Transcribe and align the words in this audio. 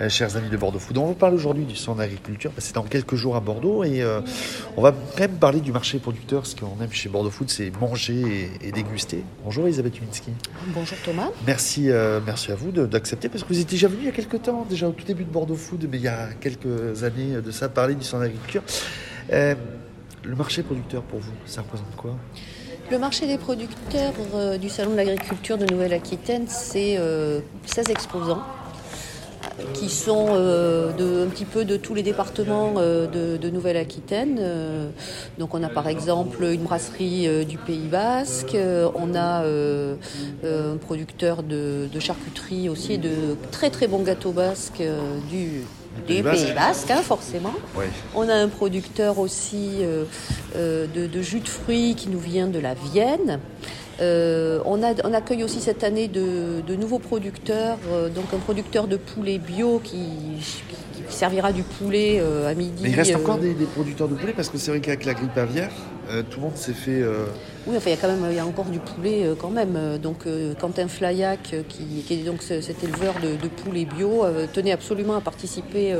euh, 0.00 0.10
chers 0.10 0.36
amis 0.36 0.50
de 0.50 0.56
Bordeaux 0.58 0.78
Food. 0.78 0.98
On 0.98 1.06
vous 1.06 1.14
parle 1.14 1.32
aujourd'hui 1.32 1.64
du 1.64 1.74
centre 1.74 1.98
d'agriculture. 1.98 2.52
C'est 2.58 2.74
dans 2.74 2.82
quelques 2.82 3.14
jours 3.14 3.34
à 3.34 3.40
Bordeaux 3.40 3.82
et 3.82 4.02
euh, 4.02 4.20
on 4.76 4.82
va 4.82 4.94
même 5.18 5.32
parler 5.32 5.60
du 5.60 5.72
marché 5.72 5.98
producteur. 5.98 6.44
Ce 6.46 6.54
qu'on 6.54 6.78
aime 6.82 6.92
chez 6.92 7.08
Bordeaux 7.08 7.30
Food, 7.30 7.48
c'est 7.48 7.70
manger 7.80 8.50
et, 8.62 8.72
déguster. 8.72 9.24
Bonjour 9.42 9.64
Elisabeth 9.64 9.98
Uminski. 9.98 10.32
Bonjour 10.66 10.98
Thomas. 11.02 11.30
Merci, 11.46 11.90
euh, 11.90 12.20
merci 12.24 12.52
à 12.52 12.56
vous 12.56 12.72
d'accepter 12.72 13.30
parce 13.30 13.42
que 13.42 13.48
vous 13.48 13.58
étiez 13.58 13.76
déjà 13.76 13.88
venu 13.88 14.02
il 14.02 14.06
y 14.06 14.10
a 14.10 14.12
quelques 14.12 14.42
temps, 14.42 14.66
déjà 14.68 14.86
au 14.86 14.92
tout 14.92 15.04
début 15.04 15.24
de 15.24 15.30
Bordeaux 15.30 15.54
Food, 15.54 15.88
mais 15.90 15.96
il 15.96 16.02
y 16.02 16.08
a 16.08 16.28
quelques 16.40 17.02
années 17.02 17.40
de 17.42 17.50
ça, 17.50 17.70
parler 17.70 17.94
du 17.94 18.04
centre 18.04 18.24
d'agriculture. 18.24 18.62
le 19.30 20.36
marché 20.36 20.62
producteur 20.62 21.02
pour 21.04 21.20
vous, 21.20 21.32
ça 21.46 21.62
représente 21.62 21.96
quoi? 21.96 22.14
Le 22.90 22.98
marché 22.98 23.26
des 23.26 23.38
producteurs 23.38 24.12
du 24.60 24.68
Salon 24.68 24.92
de 24.92 24.96
l'agriculture 24.96 25.56
de 25.56 25.64
Nouvelle-Aquitaine, 25.64 26.44
c'est 26.48 26.98
16 27.64 27.90
exposants 27.90 28.42
qui 29.74 29.88
sont 29.88 30.26
euh, 30.30 30.92
de, 30.92 31.24
un 31.24 31.28
petit 31.28 31.44
peu 31.44 31.64
de 31.64 31.76
tous 31.76 31.94
les 31.94 32.02
départements 32.02 32.74
euh, 32.76 33.06
de, 33.38 33.50
Nouvelle-Aquitaine. 33.50 34.38
Euh, 34.40 34.88
donc 35.38 35.54
on 35.54 35.62
a 35.62 35.68
par 35.68 35.88
exemple 35.88 36.44
une 36.44 36.62
brasserie 36.62 37.28
du 37.46 37.56
Pays 37.58 37.86
Basque, 37.86 38.56
on 38.94 39.14
a 39.14 39.44
un 39.44 40.76
producteur 40.76 41.42
de, 41.42 41.88
charcuterie 42.00 42.68
aussi 42.68 42.94
et 42.94 42.98
de 42.98 43.36
très 43.52 43.70
très 43.70 43.86
bons 43.86 44.02
gâteaux 44.02 44.32
basques 44.32 44.82
du, 45.30 45.62
Pays 46.06 46.22
Basque, 46.22 46.90
hein, 46.90 47.02
forcément. 47.02 47.54
On 48.14 48.28
a 48.28 48.34
un 48.34 48.48
producteur 48.48 49.18
aussi 49.18 49.82
de, 50.54 51.22
jus 51.22 51.40
de 51.40 51.48
fruits 51.48 51.94
qui 51.94 52.08
nous 52.08 52.20
vient 52.20 52.48
de 52.48 52.58
la 52.58 52.74
Vienne. 52.74 53.40
Euh, 54.00 54.60
on, 54.66 54.82
accueille 54.82 55.42
aussi 55.42 55.60
cette 55.60 55.82
année 55.82 56.08
de, 56.08 56.74
nouveaux 56.76 56.98
producteurs, 56.98 57.78
euh, 57.90 58.08
donc 58.08 58.26
un 58.34 58.38
producteur 58.38 58.88
de 58.88 58.96
poulet 58.96 59.38
bio 59.38 59.80
qui, 59.82 60.00
servira 61.08 61.52
du 61.52 61.62
poulet 61.62 62.18
euh, 62.20 62.50
à 62.50 62.54
midi. 62.54 62.82
Mais 62.82 62.90
il 62.90 62.94
reste 62.94 63.16
encore 63.16 63.38
des, 63.38 63.54
producteurs 63.74 64.08
de 64.08 64.14
poulet 64.14 64.32
parce 64.32 64.48
que 64.48 64.58
c'est 64.58 64.70
vrai 64.70 64.80
qu'avec 64.80 65.04
la 65.04 65.14
grippe 65.14 65.36
aviaire, 65.36 65.70
tout 66.30 66.38
le 66.38 66.46
monde 66.46 66.56
s'est 66.56 66.72
fait. 66.72 67.02
Oui, 67.66 67.76
enfin 67.76 67.90
il 67.90 67.90
y 67.90 67.94
a 67.94 67.96
quand 67.96 68.06
même, 68.06 68.26
il 68.30 68.36
y 68.36 68.38
a 68.38 68.46
encore 68.46 68.66
du 68.66 68.78
poulet 68.78 69.24
quand 69.40 69.50
même. 69.50 69.98
Donc 70.00 70.24
Quentin 70.60 70.86
Flyac, 70.86 71.56
qui, 71.68 72.04
est 72.08 72.24
donc 72.24 72.42
cet 72.42 72.84
éleveur 72.84 73.14
de, 73.20 73.42
de 73.42 73.48
poulet 73.48 73.84
bio, 73.84 74.24
tenait 74.52 74.70
absolument 74.70 75.16
à 75.16 75.20
participer 75.20 75.96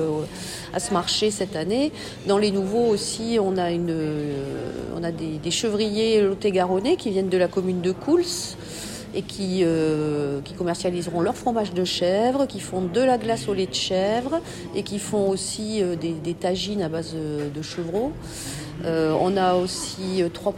à 0.72 0.78
ce 0.78 0.92
marché 0.92 1.32
cette 1.32 1.56
année. 1.56 1.90
Dans 2.28 2.38
les 2.38 2.52
nouveaux 2.52 2.86
aussi, 2.86 3.38
on 3.42 3.56
a 3.56 3.72
une, 3.72 3.96
on 4.96 5.02
a 5.02 5.10
des, 5.10 5.38
des 5.42 5.50
chevriers 5.50 6.22
lot-et-garonnais 6.22 6.94
qui 6.94 7.10
viennent 7.10 7.28
de 7.28 7.38
la 7.38 7.48
commune 7.48 7.80
de 7.80 7.90
Couls 7.90 8.22
et 9.14 9.22
qui, 9.22 9.60
euh, 9.62 10.40
qui 10.42 10.54
commercialiseront 10.54 11.20
leur 11.20 11.36
fromage 11.36 11.72
de 11.72 11.84
chèvre, 11.84 12.46
qui 12.46 12.60
font 12.60 12.82
de 12.82 13.00
la 13.00 13.18
glace 13.18 13.48
au 13.48 13.54
lait 13.54 13.66
de 13.66 13.74
chèvre 13.74 14.40
et 14.74 14.82
qui 14.82 14.98
font 14.98 15.28
aussi 15.28 15.82
euh, 15.82 15.96
des, 15.96 16.12
des 16.12 16.34
tagines 16.34 16.82
à 16.82 16.88
base 16.88 17.14
de 17.14 17.62
chevreau. 17.62 18.12
Euh, 18.84 19.16
on 19.20 19.36
a 19.36 19.54
aussi 19.54 20.22
euh, 20.22 20.28
trois, 20.28 20.54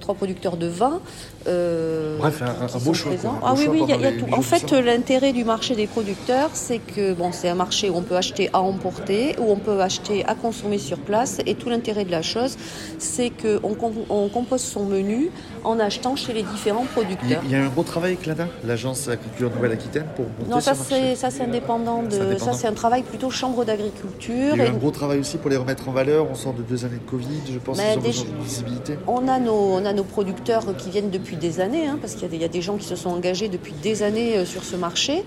trois, 0.00 0.14
producteurs 0.14 0.56
de 0.56 0.66
vin. 0.66 1.00
Euh, 1.46 2.16
Bref, 2.18 2.42
un, 2.42 2.78
beau 2.78 2.94
choix. 2.94 3.12
ah 3.42 3.54
oui, 3.56 3.66
oui, 3.68 3.82
il 3.86 4.00
y 4.00 4.06
a, 4.06 4.12
tout. 4.12 4.26
En 4.32 4.42
fait, 4.42 4.72
l'intérêt 4.72 5.32
du 5.32 5.44
marché 5.44 5.74
des 5.74 5.86
producteurs, 5.86 6.50
c'est 6.54 6.78
que 6.78 7.12
bon, 7.12 7.32
c'est 7.32 7.48
un 7.48 7.54
marché 7.54 7.90
où 7.90 7.96
on 7.96 8.02
peut 8.02 8.16
acheter 8.16 8.48
à 8.52 8.60
emporter, 8.60 9.36
où 9.38 9.50
on 9.50 9.56
peut 9.56 9.80
acheter 9.80 10.24
à 10.24 10.34
consommer 10.34 10.78
sur 10.78 10.98
place. 10.98 11.40
Et 11.46 11.54
tout 11.54 11.68
l'intérêt 11.68 12.04
de 12.04 12.10
la 12.10 12.22
chose, 12.22 12.56
c'est 12.98 13.30
qu'on 13.30 13.76
on 14.08 14.28
compose 14.28 14.62
son 14.62 14.84
menu 14.86 15.30
en 15.64 15.78
achetant 15.80 16.16
chez 16.16 16.32
les 16.32 16.42
différents 16.42 16.86
producteurs. 16.86 17.42
Il 17.44 17.50
y 17.50 17.54
a 17.54 17.62
un 17.62 17.68
gros 17.68 17.82
travail 17.82 18.12
avec 18.12 18.26
l'ADA, 18.26 18.48
l'agence 18.64 19.08
agriculture 19.08 19.50
Nouvelle-Aquitaine, 19.54 20.06
pour 20.16 20.26
monter 20.26 20.50
Non, 20.50 20.60
ça 20.60 20.74
c'est 20.74 21.14
ça 21.14 21.30
c'est 21.30 21.44
indépendant 21.44 22.02
de 22.02 22.38
ça 22.38 22.52
c'est 22.52 22.66
un 22.66 22.72
travail 22.72 23.02
plutôt 23.02 23.30
chambre 23.30 23.64
d'agriculture. 23.64 24.52
Il 24.52 24.58
y 24.58 24.62
a 24.62 24.66
eu 24.66 24.68
un 24.68 24.72
gros 24.72 24.90
travail 24.90 25.18
aussi 25.18 25.36
pour 25.38 25.50
les 25.50 25.56
remettre 25.56 25.88
en 25.88 25.92
valeur. 25.92 26.26
On 26.30 26.34
sort 26.34 26.54
de 26.54 26.62
deux 26.62 26.84
années 26.84 27.00
de 27.04 27.10
Covid 27.10 27.33
je 27.50 27.58
pense 27.58 27.78
ont 27.78 28.00
besoin 28.00 28.24
de 28.24 28.42
visibilité. 28.42 28.98
On 29.06 29.28
a, 29.28 29.38
nos, 29.38 29.52
on 29.52 29.84
a 29.84 29.92
nos 29.92 30.04
producteurs 30.04 30.64
qui 30.76 30.90
viennent 30.90 31.10
depuis 31.10 31.36
des 31.36 31.60
années, 31.60 31.86
hein, 31.86 31.98
parce 32.00 32.14
qu'il 32.14 32.34
y, 32.34 32.44
a 32.44 32.48
des 32.48 32.62
gens 32.62 32.76
qui 32.76 32.86
se 32.86 32.96
sont 32.96 33.10
engagés 33.10 33.48
depuis 33.48 33.74
des 33.82 34.02
années 34.02 34.36
euh, 34.36 34.44
sur 34.44 34.64
ce 34.64 34.76
marché. 34.76 35.24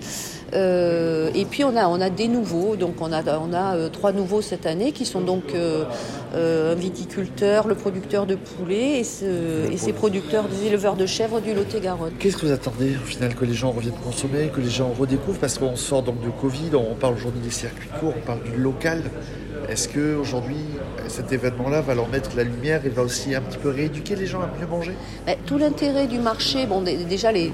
Euh, 0.54 1.30
et 1.34 1.44
puis 1.44 1.64
on 1.64 1.76
a, 1.76 1.88
on 1.88 2.00
a 2.00 2.10
des 2.10 2.28
nouveaux, 2.28 2.76
donc 2.76 2.96
on 3.00 3.12
a, 3.12 3.22
on 3.38 3.52
a 3.52 3.76
euh, 3.76 3.88
trois 3.88 4.12
nouveaux 4.12 4.40
cette 4.40 4.66
année 4.66 4.92
qui 4.92 5.04
sont 5.04 5.20
donc 5.20 5.54
un 6.34 6.74
viticulteur, 6.74 7.66
le 7.66 7.74
producteur 7.74 8.26
de 8.26 8.34
poulet 8.34 9.00
et, 9.00 9.04
ce, 9.04 9.70
et 9.70 9.76
ces 9.76 9.92
producteurs, 9.92 10.44
des 10.48 10.66
éleveurs 10.66 10.96
de 10.96 11.06
chèvres 11.06 11.40
du 11.40 11.54
Lot-et-Garonne. 11.54 12.12
Qu'est-ce 12.18 12.36
que 12.36 12.46
vous 12.46 12.52
attendez 12.52 12.96
au 12.96 13.06
final 13.06 13.34
que 13.34 13.44
les 13.44 13.54
gens 13.54 13.70
reviennent 13.70 13.94
consommer, 14.04 14.50
que 14.54 14.60
les 14.60 14.70
gens 14.70 14.92
redécouvrent? 14.98 15.38
Parce 15.38 15.58
qu'on 15.58 15.76
sort 15.76 16.02
donc 16.02 16.20
de 16.20 16.30
Covid, 16.30 16.74
on 16.74 16.94
parle 16.94 17.14
aujourd'hui 17.14 17.40
des 17.40 17.50
circuits 17.50 17.88
courts, 17.98 18.14
on 18.16 18.26
parle 18.26 18.42
du 18.42 18.56
local. 18.56 19.02
Est-ce 19.68 19.88
qu'aujourd'hui, 19.88 20.56
cet 21.08 21.32
événement-là 21.32 21.80
va 21.80 21.94
leur 21.94 22.08
mettre 22.08 22.30
la 22.36 22.44
lumière 22.44 22.84
et 22.86 22.88
va 22.88 23.02
aussi 23.02 23.34
un 23.34 23.40
petit 23.40 23.58
peu 23.58 23.70
rééduquer 23.70 24.16
les 24.16 24.26
gens 24.26 24.40
à 24.40 24.50
mieux 24.58 24.66
manger? 24.66 24.92
Ben, 25.26 25.36
Tout 25.46 25.58
l'intérêt 25.58 26.06
du 26.06 26.18
marché, 26.18 26.66
bon, 26.66 26.82
déjà 26.82 27.32
les, 27.32 27.50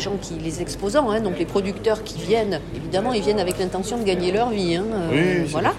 gens 0.00 0.16
qui, 0.20 0.34
les 0.34 0.60
exposants, 0.60 1.10
hein, 1.10 1.20
donc 1.20 1.38
les 1.38 1.46
producteurs 1.46 2.02
qui 2.04 2.18
viennent, 2.18 2.60
évidemment, 2.74 3.12
ils 3.12 3.22
viennent 3.22 3.40
avec 3.40 3.58
l'intention 3.58 3.98
de 3.98 4.04
gagner 4.04 4.32
leur 4.32 4.50
vie. 4.50 4.76
Hein, 4.76 4.84
euh, 5.12 5.44
voilà. 5.48 5.72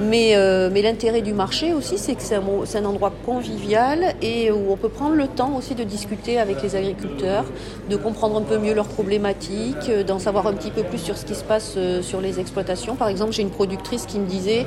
Mais, 0.00 0.34
euh, 0.34 0.70
mais 0.72 0.80
l'intérêt 0.80 1.20
du 1.20 1.34
marché 1.34 1.74
aussi, 1.74 1.98
c'est 1.98 2.14
que 2.14 2.22
c'est 2.22 2.36
un, 2.36 2.42
un, 2.42 2.84
endroit 2.86 3.12
convivial 3.26 4.14
et 4.22 4.50
où 4.50 4.72
on 4.72 4.76
peut 4.76 4.88
prendre 4.88 5.14
le 5.14 5.28
temps 5.28 5.54
aussi 5.58 5.74
de 5.74 5.84
discuter 5.84 6.38
avec 6.38 6.62
les 6.62 6.74
agriculteurs, 6.74 7.44
de 7.90 7.96
comprendre 7.96 8.38
un 8.38 8.42
peu 8.42 8.56
mieux 8.56 8.72
leurs 8.72 8.88
problématiques, 8.88 9.90
d'en 10.06 10.18
savoir 10.18 10.46
un 10.46 10.54
petit 10.54 10.70
peu 10.70 10.84
plus 10.84 10.98
sur 10.98 11.18
ce 11.18 11.26
qui 11.26 11.34
se 11.34 11.44
passe 11.44 11.74
euh, 11.76 12.00
sur 12.00 12.22
les 12.22 12.40
exploitations. 12.40 12.96
Par 12.96 13.08
exemple, 13.08 13.32
j'ai 13.32 13.42
une 13.42 13.50
productrice 13.50 14.06
qui 14.06 14.18
me 14.18 14.26
disait 14.26 14.66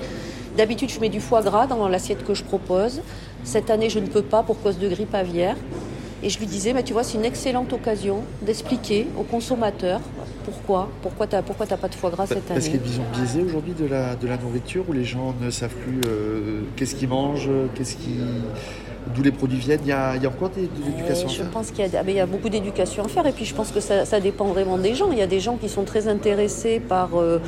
D'habitude, 0.57 0.89
je 0.89 0.99
mets 0.99 1.09
du 1.09 1.19
foie 1.19 1.41
gras 1.41 1.67
dans 1.67 1.87
l'assiette 1.87 2.23
que 2.25 2.33
je 2.33 2.43
propose. 2.43 3.01
Cette 3.43 3.69
année, 3.69 3.89
je 3.89 3.99
ne 3.99 4.07
peux 4.07 4.21
pas 4.21 4.43
pour 4.43 4.61
cause 4.61 4.77
de 4.77 4.87
grippe 4.87 5.15
aviaire. 5.15 5.55
Et 6.21 6.29
je 6.29 6.39
lui 6.39 6.45
disais, 6.45 6.71
mais 6.73 6.83
tu 6.83 6.93
vois, 6.93 7.03
c'est 7.03 7.17
une 7.17 7.25
excellente 7.25 7.73
occasion 7.73 8.21
d'expliquer 8.41 9.07
aux 9.17 9.23
consommateurs 9.23 9.99
pourquoi, 10.45 10.89
pourquoi 11.01 11.27
tu 11.27 11.35
n'as 11.35 11.41
pourquoi 11.41 11.65
pas 11.65 11.87
de 11.87 11.95
foie 11.95 12.11
gras 12.11 12.27
cette 12.27 12.49
année. 12.49 12.59
Est-ce 12.59 12.69
qu'il 12.69 12.75
y 12.75 12.79
a 12.79 12.81
une 12.81 12.87
vision 12.87 13.03
biaisée 13.13 13.41
aujourd'hui 13.41 13.73
de 13.73 13.85
la, 13.85 14.15
de 14.15 14.27
la 14.27 14.37
nourriture 14.37 14.85
où 14.87 14.93
les 14.93 15.03
gens 15.03 15.35
ne 15.41 15.49
savent 15.49 15.75
plus 15.75 15.99
euh, 16.07 16.61
qu'est-ce 16.75 16.95
qu'ils 16.95 17.09
mangent, 17.09 17.49
qu'est-ce 17.75 17.95
qui 17.95 18.19
d'où 19.15 19.23
les 19.23 19.31
produits 19.31 19.57
viennent 19.57 19.81
Il 19.83 19.89
y 19.89 19.91
a, 19.91 20.15
il 20.15 20.23
y 20.23 20.25
a 20.25 20.29
encore 20.29 20.49
des, 20.49 20.63
de 20.63 20.85
l'éducation 20.85 21.27
à 21.27 21.29
faire 21.29 21.45
Je 21.45 21.51
pense 21.51 21.71
qu'il 21.71 21.85
y, 21.85 22.13
y, 22.13 22.19
a 22.19 22.25
beaucoup 22.25 22.49
d'éducation 22.49 23.03
à 23.03 23.07
faire. 23.07 23.25
Et 23.25 23.31
puis 23.31 23.45
je 23.45 23.53
pense 23.53 23.71
que 23.71 23.79
ça, 23.79 24.05
ça, 24.05 24.19
dépend 24.19 24.45
vraiment 24.45 24.77
des 24.77 24.95
gens. 24.95 25.11
Il 25.11 25.17
y 25.17 25.21
a 25.21 25.27
des 25.27 25.39
gens 25.39 25.57
qui 25.57 25.69
sont 25.69 25.83
très 25.83 26.07
intéressés 26.07 26.79
par 26.79 27.09
euh, 27.15 27.39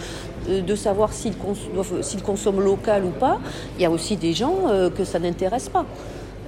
de 0.48 0.76
savoir 0.76 1.14
s'ils 1.14 1.36
consomment 2.24 2.62
local 2.62 3.06
ou 3.06 3.12
pas. 3.12 3.40
Il 3.78 3.84
y 3.84 3.86
a 3.86 3.92
aussi 3.92 4.18
des 4.18 4.34
gens 4.34 4.56
euh, 4.68 4.90
que 4.90 5.04
ça 5.04 5.20
n'intéresse 5.20 5.70
pas. 5.70 5.86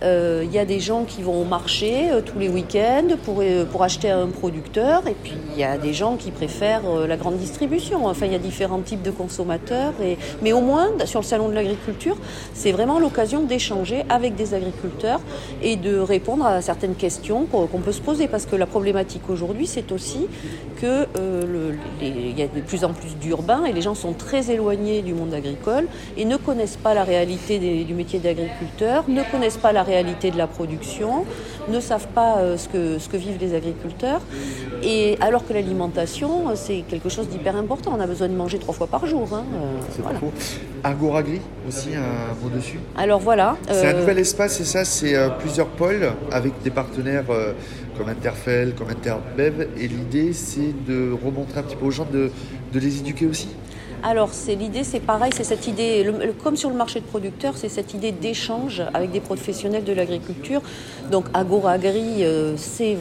Euh, 0.04 0.44
il 0.44 0.54
y 0.54 0.60
a 0.60 0.66
des 0.66 0.80
gens 0.80 1.04
qui 1.06 1.24
vont 1.24 1.42
au 1.42 1.46
marché 1.46 2.12
euh, 2.12 2.22
tous 2.22 2.38
les 2.38 2.50
week-ends 2.50 3.16
pour, 3.24 3.38
euh, 3.42 3.66
pour 3.66 3.84
acheter 3.84 4.10
un 4.10 4.28
producteur 4.28 5.08
et 5.08 5.16
puis 5.24 5.34
il 5.54 5.60
y 5.60 5.64
a 5.64 5.78
des 5.78 5.94
gens 5.94 6.18
qui 6.18 6.30
préfèrent 6.30 7.08
la 7.08 7.18
grande 7.18 7.38
distribution. 7.38 8.06
Enfin, 8.06 8.28
il 8.28 8.32
y 8.32 8.36
a 8.36 8.40
différents 8.40 8.82
types 8.82 9.02
de 9.02 9.12
consommateurs. 9.12 9.94
Et... 10.04 10.18
Mais 10.42 10.54
au 10.54 10.62
moins, 10.62 10.90
sur 11.06 11.22
le 11.22 11.26
salon 11.26 11.50
de 11.50 11.54
l'agriculture, 11.54 12.18
c'est 12.54 12.72
vraiment 12.72 13.00
l'occasion 13.00 13.44
d'échanger 13.44 14.04
avec 14.10 14.36
des 14.36 14.54
agriculteurs 14.54 15.20
et 15.64 15.76
de 15.76 15.98
répondre 15.98 16.46
à 16.46 16.62
certaines 16.62 16.96
questions 16.96 17.46
qu'on 17.46 17.80
peut 17.80 17.92
se 17.92 18.02
poser. 18.02 18.28
Parce 18.28 18.46
que 18.46 18.56
la 18.56 18.66
problématique 18.68 19.30
aujourd'hui, 19.30 19.66
c'est 19.66 19.92
aussi 19.92 20.28
qu'il 20.80 21.08
y 22.02 22.42
a 22.42 22.48
de 22.48 22.62
plus 22.62 22.84
en 22.84 22.94
plus 22.94 23.16
d'urbains 23.16 23.66
et 23.66 23.74
les 23.74 23.82
gens 23.82 23.96
sont 23.96 24.14
très 24.14 24.52
éloignés 24.52 25.02
du 25.02 25.14
monde 25.14 25.34
agricole 25.34 25.88
et 26.18 26.26
ne 26.26 26.38
connaissent 26.38 26.78
pas 26.78 26.94
la 26.94 27.04
réalité 27.04 27.58
du 27.84 27.94
métier 27.94 28.20
d'agriculteur, 28.20 29.06
ne 29.08 29.24
connaissent 29.32 29.58
pas 29.58 29.72
la 29.72 29.84
réalité 29.94 30.30
de 30.30 30.38
la 30.38 30.48
production, 30.58 31.26
ne 31.76 31.80
savent 31.80 32.12
pas 32.14 32.32
euh, 32.38 32.58
ce, 32.58 32.68
que, 32.70 33.00
ce 33.00 33.08
que 33.10 33.18
vivent 33.18 33.40
les 33.40 33.54
agriculteurs. 33.56 34.22
Et 34.84 35.18
alors 35.28 35.44
que 35.46 35.54
l'alimentation, 35.54 36.32
euh, 36.50 36.54
c'est 36.56 36.84
quelque 36.92 37.10
chose 37.10 37.28
d'hyper 37.30 37.56
important. 37.56 37.90
On 37.98 38.00
a 38.00 38.08
besoin 38.08 38.28
de 38.28 38.38
manger 38.44 38.60
trois 38.60 38.76
fois 38.80 38.88
par 38.88 39.06
jour. 39.06 39.28
Hein, 39.34 39.44
euh, 39.56 39.80
c'est 39.92 40.02
voilà. 40.02 40.20
Aussi, 41.68 41.90
un 41.96 42.34
mot 42.42 42.50
dessus. 42.56 42.80
Alors 42.98 43.20
voilà. 43.20 43.58
C'est 43.70 43.88
un 43.88 44.00
nouvel 44.02 44.20
espace 44.20 44.60
et 44.62 44.66
ça, 44.66 44.86
c'est 44.86 45.16
plusieurs 45.40 45.68
pôles 45.68 46.06
avec 46.32 46.54
des 46.64 46.70
partenaires 46.82 47.26
comme 47.98 48.10
Interfel, 48.10 48.74
comme 48.78 48.90
Interbev. 48.90 49.68
Et 49.78 49.88
l'idée, 49.88 50.32
c'est 50.34 50.74
de 50.88 51.12
remontrer 51.26 51.60
un 51.60 51.64
petit 51.64 51.76
peu 51.76 51.88
aux 51.88 51.92
gens, 51.92 52.08
de, 52.12 52.32
de 52.74 52.80
les 52.80 53.00
éduquer 53.00 53.26
aussi? 53.26 53.50
Alors, 54.04 54.30
c'est 54.32 54.56
l'idée, 54.56 54.84
c'est 54.84 55.00
pareil, 55.00 55.32
c'est 55.36 55.44
cette 55.44 55.68
idée, 55.68 56.08
comme 56.44 56.56
sur 56.56 56.70
le 56.70 56.76
marché 56.76 57.00
de 57.00 57.06
producteurs, 57.06 57.58
c'est 57.58 57.70
cette 57.70 57.94
idée 57.96 58.12
d'échange 58.12 58.84
avec 58.94 59.12
des 59.12 59.20
professionnels 59.20 59.84
de 59.84 59.94
l'agriculture. 59.94 60.62
Donc, 61.12 61.26
Agora 61.34 61.72
Agri, 61.72 62.24
euh, 62.24 62.56
c'est 62.58 62.98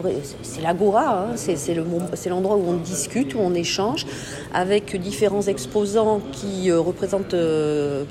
l'Agora, 0.63 1.29
hein, 1.31 1.37
c'est 1.37 2.29
l'endroit 2.29 2.57
où 2.57 2.65
on 2.69 2.75
discute, 2.75 3.35
où 3.35 3.39
on 3.41 3.53
échange 3.53 4.07
avec 4.55 4.97
différents 4.97 5.43
exposants 5.43 6.21
qui 6.33 6.71
euh, 6.71 6.81
représentent, 6.81 7.35
euh, 7.35 8.05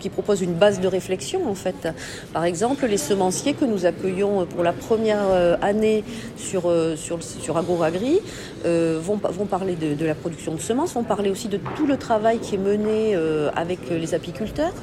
qui, 0.00 0.08
proposent 0.08 0.42
une 0.42 0.54
base 0.54 0.80
de 0.80 0.88
réflexion 0.88 1.48
en 1.48 1.54
fait. 1.54 1.88
Par 2.32 2.44
exemple, 2.44 2.86
les 2.86 2.96
semenciers 2.96 3.54
que 3.54 3.64
nous 3.64 3.86
accueillons 3.86 4.46
pour 4.46 4.62
la 4.62 4.72
première 4.72 5.58
année 5.62 6.02
sur 6.36 6.72
sur, 6.96 7.56
Agora 7.56 7.86
Agri 7.86 8.20
vont, 8.64 9.18
parler 9.48 9.76
de 9.76 10.04
la 10.04 10.14
production 10.14 10.54
de 10.54 10.60
semences, 10.60 10.94
vont 10.94 11.04
parler 11.04 11.30
aussi 11.30 11.48
de 11.48 11.58
tout 11.76 11.86
le 11.86 11.96
travail 11.96 12.31
qui 12.38 12.56
est 12.56 12.58
mené 12.58 13.16
avec 13.54 13.78
les 13.90 14.14
apiculteurs. 14.14 14.74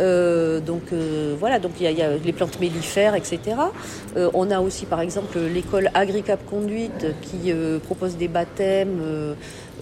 Euh, 0.00 0.60
donc 0.60 0.92
euh, 0.92 1.34
voilà, 1.38 1.58
donc 1.58 1.72
il 1.80 1.90
y, 1.90 2.02
a 2.02 2.16
les 2.16 2.32
plantes 2.32 2.60
mellifères, 2.60 3.14
etc. 3.14 3.40
Euh, 4.16 4.30
on 4.32 4.50
a 4.50 4.60
aussi 4.60 4.86
par 4.86 5.00
exemple 5.00 5.38
l'école 5.38 5.90
Agricap 5.94 6.44
Conduite 6.46 7.06
qui 7.22 7.52
propose 7.84 8.16
des 8.16 8.28
baptêmes 8.28 9.00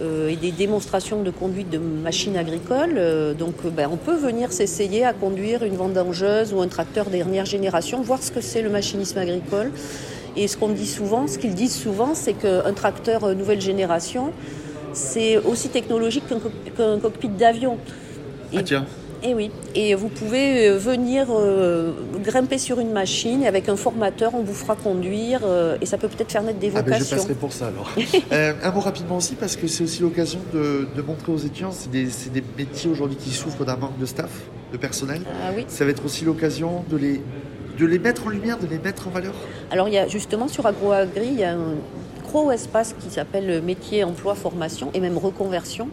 et 0.01 0.35
des 0.35 0.51
démonstrations 0.51 1.23
de 1.23 1.31
conduite 1.31 1.69
de 1.69 1.77
machines 1.77 2.37
agricoles. 2.37 3.35
donc 3.37 3.55
ben, 3.65 3.89
on 3.91 3.97
peut 3.97 4.15
venir 4.15 4.51
s'essayer 4.51 5.05
à 5.05 5.13
conduire 5.13 5.63
une 5.63 5.75
vendangeuse 5.75 6.53
ou 6.53 6.61
un 6.61 6.67
tracteur 6.67 7.05
dernière 7.05 7.45
génération, 7.45 8.01
voir 8.01 8.21
ce 8.21 8.31
que 8.31 8.41
c'est 8.41 8.61
le 8.61 8.69
machinisme 8.69 9.17
agricole. 9.17 9.71
Et 10.35 10.47
ce 10.47 10.55
qu'on 10.55 10.69
dit 10.69 10.85
souvent, 10.85 11.25
ce 11.27 11.39
qu'ils 11.39 11.55
disent 11.55 11.75
souvent, 11.75 12.13
c'est 12.13 12.33
qu'un 12.33 12.73
tracteur 12.73 13.33
nouvelle 13.35 13.61
génération, 13.61 14.33
c'est 14.93 15.37
aussi 15.37 15.69
technologique 15.69 16.23
qu'un 16.27 16.99
cockpit 16.99 17.29
d'avion. 17.29 17.77
Ah 18.55 18.63
tiens. 18.63 18.85
Et 19.23 19.29
eh 19.31 19.33
oui, 19.33 19.51
et 19.73 19.95
vous 19.95 20.09
pouvez 20.09 20.67
euh, 20.67 20.77
venir 20.77 21.25
euh, 21.31 21.91
grimper 22.23 22.59
sur 22.59 22.79
une 22.79 22.91
machine 22.91 23.41
et 23.41 23.47
avec 23.47 23.67
un 23.67 23.75
formateur, 23.75 24.35
on 24.35 24.43
vous 24.43 24.53
fera 24.53 24.75
conduire 24.75 25.39
euh, 25.43 25.75
et 25.81 25.87
ça 25.87 25.97
peut 25.97 26.07
peut-être 26.07 26.31
faire 26.31 26.43
naître 26.43 26.59
des 26.59 26.69
vocations. 26.69 26.93
Ah 26.93 26.99
ben 26.99 27.05
je 27.05 27.15
passerai 27.15 27.33
pour 27.33 27.51
ça 27.51 27.67
alors. 27.67 27.91
un 28.63 28.71
mot 28.71 28.79
rapidement 28.79 29.17
aussi 29.17 29.33
parce 29.33 29.55
que 29.55 29.65
c'est 29.65 29.83
aussi 29.83 30.03
l'occasion 30.03 30.39
de, 30.53 30.87
montrer 31.01 31.31
aux 31.31 31.37
étudiants, 31.37 31.71
c'est 31.71 31.89
des, 31.89 32.05
des, 32.31 32.43
métiers 32.55 32.91
aujourd'hui 32.91 33.17
qui 33.17 33.31
souffrent 33.31 33.65
d'un 33.65 33.77
manque 33.77 33.97
de 33.97 34.05
staff, 34.05 34.29
de 34.71 34.77
personnel. 34.77 35.23
Ah 35.25 35.51
oui. 35.55 35.65
Ça 35.67 35.83
va 35.83 35.89
être 35.89 36.05
aussi 36.05 36.23
l'occasion 36.23 36.83
de 36.87 36.97
les, 36.97 37.21
de 37.79 37.85
les 37.87 37.97
mettre 37.97 38.27
en 38.27 38.29
lumière, 38.29 38.59
de 38.59 38.67
les 38.67 38.77
mettre 38.77 39.07
en 39.07 39.11
valeur. 39.11 39.33
Alors 39.71 39.87
il 39.87 39.95
y 39.95 39.97
a 39.97 40.07
justement 40.07 40.47
sur 40.47 40.67
AgroAgri, 40.67 41.27
il 41.27 41.39
y 41.39 41.43
a 41.43 41.53
un 41.53 41.73
gros 42.27 42.51
espace 42.51 42.93
qui 42.99 43.09
s'appelle 43.09 43.61
métier, 43.61 44.03
emploi, 44.03 44.35
formation 44.35 44.91
et 44.93 44.99
même 44.99 45.17
reconversion. 45.17 45.89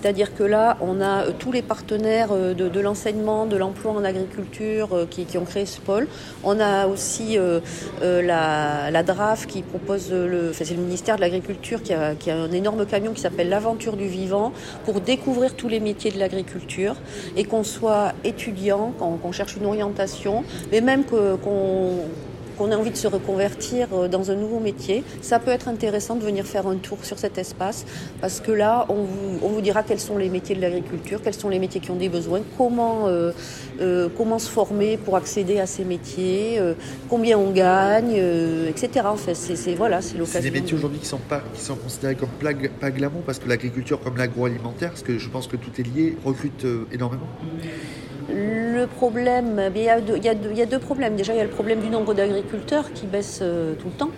C'est-à-dire 0.00 0.32
que 0.32 0.44
là, 0.44 0.76
on 0.80 1.00
a 1.00 1.24
euh, 1.24 1.32
tous 1.36 1.50
les 1.50 1.62
partenaires 1.62 2.28
euh, 2.30 2.54
de, 2.54 2.80
l'enseignement, 2.80 3.46
de 3.46 3.56
l'emploi 3.56 3.90
en 3.90 4.04
agriculture 4.04 4.90
euh, 4.92 5.06
qui, 5.06 5.26
ont 5.36 5.44
créé 5.44 5.66
ce 5.66 5.80
pôle. 5.80 6.06
On 6.44 6.60
a 6.60 6.86
aussi 6.86 7.36
la, 8.00 9.02
DRAF 9.02 9.46
qui 9.46 9.62
propose, 9.62 10.12
le, 10.12 10.52
c'est 10.52 10.70
le 10.70 10.82
ministère 10.82 11.16
de 11.16 11.20
l'Agriculture 11.20 11.82
qui 11.82 11.92
a, 11.92 12.14
un 12.28 12.52
énorme 12.52 12.86
camion 12.86 13.12
qui 13.12 13.20
s'appelle 13.20 13.48
l'Aventure 13.48 13.96
du 13.96 14.06
Vivant 14.06 14.52
pour 14.84 15.00
découvrir 15.00 15.54
tous 15.54 15.68
les 15.68 15.80
métiers 15.80 16.12
de 16.12 16.18
l'agriculture 16.18 16.94
et 17.36 17.44
qu'on 17.44 17.64
soit 17.64 18.12
étudiant, 18.24 18.92
qu'on 18.98 19.32
cherche 19.32 19.56
une 19.56 19.66
orientation, 19.66 20.44
mais 20.70 20.80
même 20.80 21.04
qu'on 21.04 21.38
qu'on 22.58 22.72
a 22.72 22.76
envie 22.76 22.90
de 22.90 22.96
se 22.96 23.06
reconvertir 23.06 23.88
euh, 23.92 24.08
dans 24.08 24.30
un 24.30 24.34
nouveau 24.34 24.58
métier, 24.58 25.04
ça 25.22 25.38
peut 25.38 25.50
être 25.50 25.68
intéressant 25.68 26.16
de 26.16 26.24
venir 26.24 26.44
faire 26.44 26.66
un 26.66 26.76
tour 26.76 26.98
sur 27.04 27.18
cet 27.18 27.38
espace 27.38 27.86
parce 28.20 28.40
que 28.40 28.50
là, 28.52 28.86
on 28.88 29.48
vous, 29.48 29.60
dira 29.60 29.82
quels 29.82 30.00
sont 30.00 30.18
les 30.18 30.28
métiers 30.28 30.54
de 30.54 30.60
l'agriculture, 30.60 31.20
quels 31.22 31.34
sont 31.34 31.48
les 31.48 31.58
métiers 31.58 31.80
qui 31.80 31.90
ont 31.90 31.96
des 31.96 32.08
besoins, 32.08 32.42
comment, 32.56 33.06
euh, 33.06 33.32
euh, 33.80 34.08
comment 34.16 34.38
se 34.38 34.50
former 34.50 34.96
pour 34.96 35.16
accéder 35.16 35.58
à 35.60 35.66
ces 35.66 35.84
métiers, 35.84 36.60
combien 37.08 37.38
on 37.38 37.50
gagne, 37.50 38.16
etc. 38.68 39.06
En 39.06 39.16
fait, 39.16 39.34
c'est 39.34 39.74
voilà, 39.74 40.00
c'est 40.02 40.16
l'occasion. 40.16 40.40
C'est 40.40 40.50
des 40.50 40.60
métiers 40.60 40.76
aujourd'hui 40.76 40.98
qui 40.98 41.06
sont 41.06 41.18
pas 41.18 41.42
qui 41.54 41.60
sont 41.60 41.76
considérés 41.76 42.16
comme 42.16 42.28
pas 42.80 42.90
glamour 42.90 43.22
parce 43.22 43.38
que 43.38 43.48
l'agriculture, 43.48 44.00
comme 44.00 44.16
l'agroalimentaire, 44.16 44.90
parce 44.90 45.02
que 45.02 45.18
je 45.18 45.28
pense 45.28 45.46
que 45.46 45.56
tout 45.56 45.70
est 45.78 45.82
lié, 45.82 46.16
recrute 46.24 46.66
énormément. 46.92 47.28
Le 48.30 48.84
problème, 48.86 49.70
il 49.74 49.82
y, 49.82 49.88
a 49.88 50.00
deux, 50.00 50.18
il, 50.22 50.68
deux, 50.68 50.78
problèmes. 50.78 51.16
Déjà, 51.16 51.32
il 51.32 51.38
y 51.38 51.40
a 51.40 51.44
le 51.44 51.50
problème 51.50 51.80
du 51.80 51.88
nombre 51.88 52.12
d'agriculteurs 52.12 52.92
qui 52.92 53.06
baisse 53.06 53.40
euh, 53.40 53.74
tout 53.74 53.86
le 53.86 53.94
temps. 53.94 54.10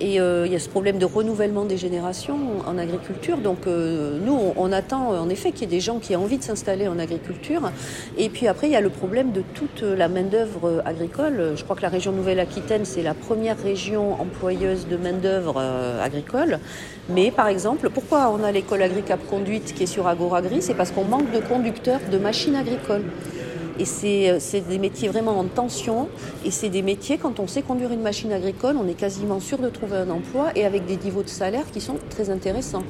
Et 0.00 0.20
euh, 0.20 0.46
il 0.46 0.52
y 0.52 0.56
a 0.56 0.58
ce 0.58 0.68
problème 0.68 0.98
de 0.98 1.04
renouvellement 1.04 1.64
des 1.64 1.76
générations 1.76 2.36
en 2.66 2.78
agriculture. 2.78 3.38
Donc 3.38 3.66
euh, 3.66 4.18
nous, 4.24 4.38
on, 4.56 4.72
attend 4.72 5.10
en 5.10 5.28
effet 5.28 5.52
qu'il 5.52 5.62
y 5.62 5.64
ait 5.64 5.76
des 5.76 5.80
gens 5.80 5.98
qui 5.98 6.12
aient 6.12 6.16
envie 6.16 6.38
de 6.38 6.42
s'installer 6.42 6.88
en 6.88 6.98
agriculture. 6.98 7.70
Et 8.18 8.28
puis 8.28 8.48
après, 8.48 8.66
il 8.66 8.72
y 8.72 8.76
a 8.76 8.80
le 8.80 8.90
problème 8.90 9.30
de 9.30 9.42
toute 9.54 9.82
la 9.82 10.08
main-d'œuvre 10.08 10.82
agricole. 10.84 11.52
Je 11.56 11.62
crois 11.62 11.76
que 11.76 11.82
la 11.82 11.88
région 11.88 12.10
Nouvelle-Aquitaine, 12.12 12.84
c'est 12.84 13.02
la 13.02 13.14
première 13.14 13.56
région 13.62 14.20
employeuse 14.20 14.88
de 14.88 14.96
main-d'œuvre 14.96 15.60
agricole. 16.02 16.58
Mais 17.08 17.30
par 17.30 17.48
exemple, 17.48 17.90
pourquoi 17.90 18.30
on 18.30 18.42
a 18.42 18.50
l'école 18.50 18.82
Agricap 18.82 19.20
Conduite 19.28 19.74
qui 19.74 19.84
est 19.84 19.86
sur 19.86 20.08
Agoragri 20.08 20.60
C'est 20.60 20.74
parce 20.74 20.90
qu'on 20.90 21.04
manque 21.04 21.30
de 21.30 21.40
conducteurs 21.40 22.00
de 22.10 22.18
machines 22.18 22.56
agricoles. 22.56 23.04
Et 23.78 24.30
euh, 24.30 24.38
c'est 24.40 24.60
des 24.60 24.78
métiers 24.78 25.08
vraiment 25.08 25.38
en 25.38 25.44
tension. 25.44 26.08
Et 26.44 26.50
c'est 26.50 26.68
des 26.68 26.82
métiers, 26.82 27.18
quand 27.18 27.40
on 27.40 27.46
sait 27.46 27.62
conduire 27.62 27.92
une 27.92 28.02
machine 28.02 28.32
agricole, 28.32 28.76
on 28.76 28.88
est 28.88 28.94
quasiment 28.94 29.40
sûr 29.40 29.58
de 29.58 29.68
trouver 29.68 29.96
un 29.96 30.10
emploi 30.10 30.50
et 30.54 30.64
avec 30.64 30.86
des 30.86 30.96
niveaux 30.96 31.22
de 31.22 31.28
salaire 31.28 31.64
qui 31.72 31.80
sont 31.80 31.96
très 32.10 32.30
intéressants. 32.30 32.84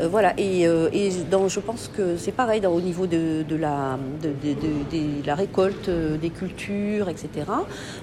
Euh, 0.00 0.08
voilà, 0.08 0.34
et, 0.38 0.66
euh, 0.66 0.88
et 0.92 1.10
je 1.10 1.60
pense 1.60 1.90
que 1.94 2.16
c'est 2.16 2.32
pareil 2.32 2.64
au 2.66 2.80
niveau 2.80 3.06
de, 3.06 3.44
la, 3.56 3.98
de, 4.22 5.26
la 5.26 5.34
récolte 5.34 5.88
des 5.88 6.30
cultures, 6.30 7.08
etc. 7.08 7.28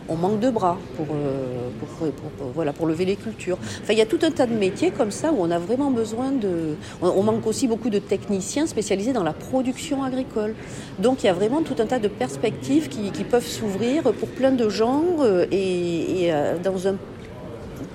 On 0.10 0.16
manque 0.16 0.40
de 0.40 0.50
bras 0.50 0.78
pour, 0.98 1.08
pour, 1.08 2.48
voilà, 2.54 2.74
pour 2.74 2.88
lever 2.88 3.06
les 3.06 3.16
cultures. 3.16 3.58
Enfin, 3.82 3.94
il 3.94 4.00
y 4.00 4.02
a 4.02 4.06
tout 4.06 4.20
un 4.24 4.32
tas 4.32 4.46
de 4.46 4.54
métiers 4.54 4.92
comme 4.92 5.12
ça 5.12 5.32
où 5.32 5.38
on 5.40 5.52
a 5.52 5.60
vraiment 5.60 5.92
besoin 5.92 6.32
de... 6.32 6.76
On, 7.02 7.24
manque 7.24 7.48
aussi 7.48 7.68
beaucoup 7.68 7.90
de 7.90 8.00
techniciens 8.00 8.68
spécialisés 8.68 9.14
dans 9.14 9.24
la 9.24 9.34
production 9.34 10.04
agricole. 10.04 10.56
Donc 11.00 11.24
il 11.24 11.28
y 11.28 11.30
a 11.30 11.34
vraiment 11.34 11.62
tout 11.62 11.76
un 11.80 11.86
tas 11.86 12.00
de 12.00 12.08
perspectives 12.08 12.90
qui, 12.90 13.24
peuvent 13.24 13.48
s'ouvrir 13.48 14.04
pour 14.04 14.28
plein 14.28 14.52
de 14.52 14.68
gens 14.70 15.04
euh, 15.22 15.46
et, 15.50 16.32
euh, 16.32 16.58
dans 16.62 16.88
un 16.88 16.96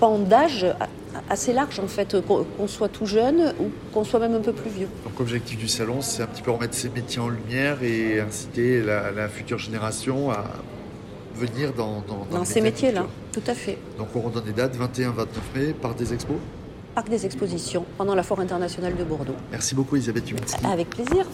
pan 0.00 0.18
d'âge 0.18 0.66
assez 1.28 1.52
large 1.52 1.80
en 1.80 1.88
fait, 1.88 2.16
qu'on 2.26 2.68
soit 2.68 2.88
tout 2.88 3.06
jeune 3.06 3.54
ou 3.60 3.70
qu'on 3.92 4.04
soit 4.04 4.20
même 4.20 4.34
un 4.34 4.40
peu 4.40 4.52
plus 4.52 4.70
vieux. 4.70 4.88
Donc 5.04 5.18
l'objectif 5.18 5.58
du 5.58 5.68
salon, 5.68 6.00
c'est 6.00 6.22
un 6.22 6.26
petit 6.26 6.42
peu 6.42 6.50
remettre 6.50 6.74
ces 6.74 6.88
métiers 6.88 7.20
en 7.20 7.28
lumière 7.28 7.82
et 7.82 8.20
inciter 8.20 8.82
la, 8.82 9.28
future 9.28 9.58
génération 9.58 10.30
à 10.30 10.44
venir 11.34 11.72
dans, 11.72 12.02
dans, 12.30 12.44
ces 12.44 12.60
métiers-là, 12.60 13.06
tout 13.32 13.42
à 13.46 13.54
fait. 13.54 13.78
Donc 13.96 14.08
on 14.14 14.20
redonne 14.20 14.44
des 14.44 14.52
dates, 14.52 14.76
21-29 14.76 15.14
mai, 15.54 15.72
par 15.72 15.94
des 15.94 16.12
expos 16.12 16.38
Parc 16.94 17.10
des 17.10 17.26
expositions, 17.26 17.84
pendant 17.96 18.16
la 18.16 18.24
Foire 18.24 18.40
internationale 18.40 18.96
de 18.96 19.04
Bordeaux. 19.04 19.36
Merci 19.52 19.76
beaucoup 19.76 19.94
Elisabeth 19.94 20.24
Avec 20.64 20.90
plaisir. 20.90 21.26